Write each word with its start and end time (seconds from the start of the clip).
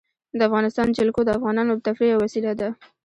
د 0.37 0.39
افغانستان 0.49 0.87
جلکو 0.97 1.21
د 1.25 1.29
افغانانو 1.37 1.71
د 1.75 1.81
تفریح 1.87 2.09
یوه 2.11 2.21
وسیله 2.25 2.51
ده. 2.59 2.69